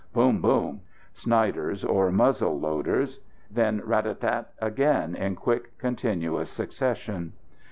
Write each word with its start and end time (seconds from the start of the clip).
Boom! 0.13 0.41
boom!... 0.41 0.81
Sniders 1.13 1.83
or 1.85 2.09
muzzle 2.11 2.59
loaders. 2.59 3.19
Then 3.51 3.83
Rat! 3.85 4.05
tat! 4.05 4.19
tat! 4.21 4.53
again 4.57 5.13
in 5.13 5.35
quick, 5.35 5.77
continuous 5.77 6.49
succession. 6.49 7.33